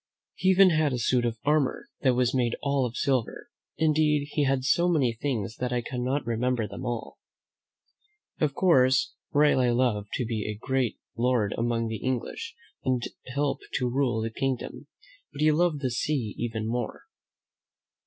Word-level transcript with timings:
He 0.33 0.49
even 0.49 0.71
had 0.71 0.93
a 0.93 0.97
suit 0.97 1.25
of 1.25 1.37
armor 1.45 1.87
that 1.99 2.15
was 2.15 2.33
made 2.33 2.55
all 2.63 2.87
of 2.87 2.97
silver. 2.97 3.51
Indeed, 3.77 4.29
he 4.31 4.45
had 4.45 4.63
so 4.63 4.89
many 4.89 5.13
things 5.13 5.57
that 5.57 5.71
I 5.71 5.83
cannot 5.83 6.25
remember 6.25 6.67
them 6.67 6.87
all. 6.87 7.19
Of 8.39 8.55
course, 8.55 9.13
Raleigh 9.31 9.69
loved 9.69 10.09
to 10.13 10.25
be 10.25 10.45
a 10.49 10.57
great 10.57 10.97
lord 11.15 11.53
among 11.55 11.87
the 11.87 11.97
English 11.97 12.55
and 12.83 13.03
help 13.35 13.59
to 13.75 13.87
rule 13.91 14.21
the 14.21 14.31
king 14.31 14.55
dom, 14.59 14.87
but 15.33 15.41
he 15.41 15.51
loved 15.51 15.81
the 15.81 15.91
sea 15.91 16.33
even 16.35 16.65
more. 16.65 17.03